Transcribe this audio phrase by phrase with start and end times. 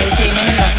[0.00, 0.69] dejen echar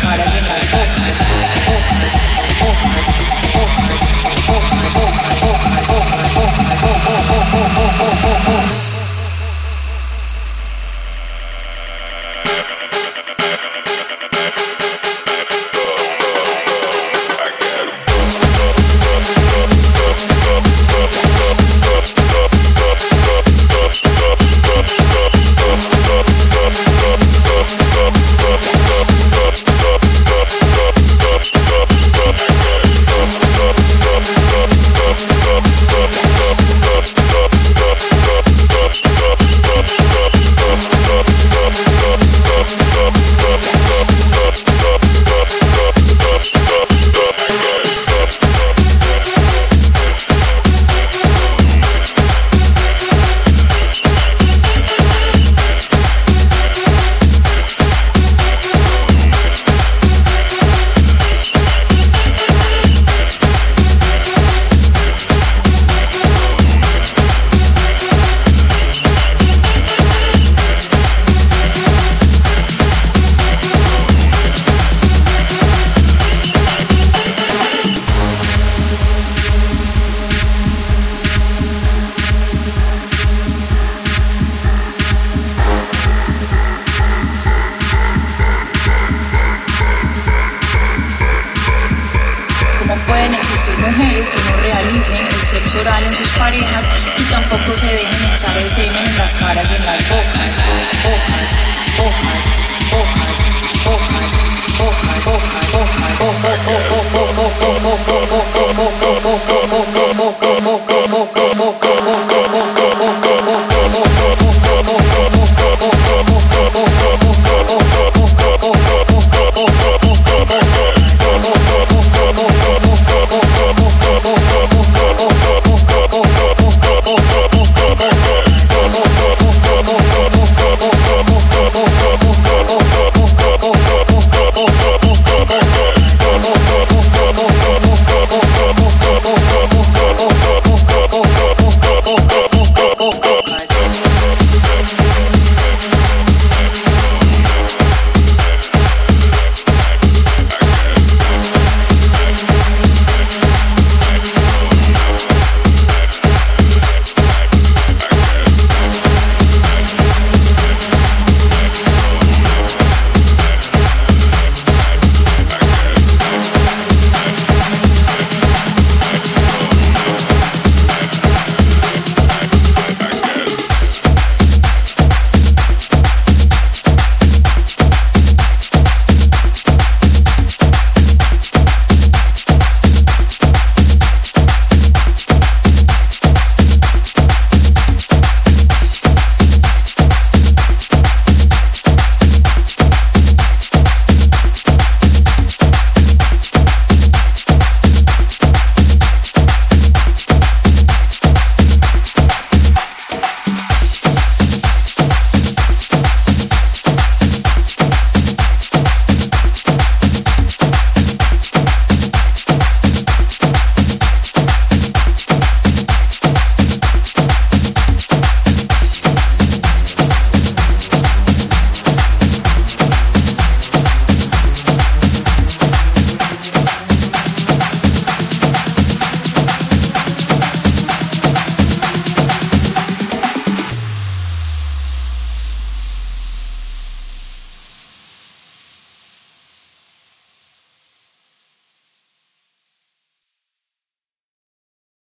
[93.22, 96.88] pueden existir mujeres que no realicen el sexo oral en sus parejas
[97.20, 100.91] y tampoco se dejen echar el semen en las caras y en las bocas?